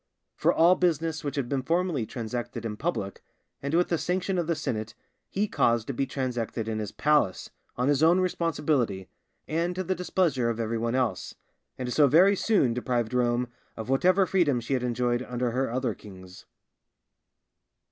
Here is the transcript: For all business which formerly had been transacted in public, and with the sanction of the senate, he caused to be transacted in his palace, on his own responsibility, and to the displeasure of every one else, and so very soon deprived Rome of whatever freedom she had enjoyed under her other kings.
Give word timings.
For 0.33 0.51
all 0.51 0.73
business 0.73 1.23
which 1.23 1.35
formerly 1.67 2.01
had 2.01 2.07
been 2.07 2.07
transacted 2.07 2.65
in 2.65 2.75
public, 2.75 3.21
and 3.61 3.75
with 3.75 3.89
the 3.89 3.99
sanction 3.99 4.39
of 4.39 4.47
the 4.47 4.55
senate, 4.55 4.95
he 5.29 5.47
caused 5.47 5.85
to 5.85 5.93
be 5.93 6.07
transacted 6.07 6.67
in 6.67 6.79
his 6.79 6.91
palace, 6.91 7.51
on 7.77 7.87
his 7.87 8.01
own 8.01 8.19
responsibility, 8.19 9.09
and 9.47 9.75
to 9.75 9.83
the 9.83 9.93
displeasure 9.93 10.49
of 10.49 10.59
every 10.59 10.79
one 10.79 10.95
else, 10.95 11.35
and 11.77 11.93
so 11.93 12.07
very 12.07 12.35
soon 12.35 12.73
deprived 12.73 13.13
Rome 13.13 13.47
of 13.77 13.89
whatever 13.89 14.25
freedom 14.25 14.59
she 14.59 14.73
had 14.73 14.81
enjoyed 14.81 15.21
under 15.21 15.51
her 15.51 15.69
other 15.69 15.93
kings. 15.93 16.47